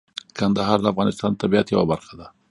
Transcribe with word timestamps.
کندهار 0.37 0.79
د 0.81 0.85
افغانستان 0.93 1.31
د 1.33 1.37
طبیعت 1.43 1.67
یوه 1.69 1.85
برخه 1.91 2.13
ده. 2.19 2.27